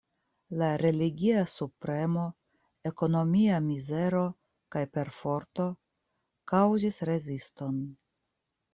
La 0.59 0.69
religia 0.81 1.43
subpremo, 1.51 2.23
ekonomia 2.91 3.61
mizero 3.67 4.25
kaj 4.77 4.85
perforto 4.99 5.71
kaŭzis 6.55 7.03
reziston. 7.15 7.83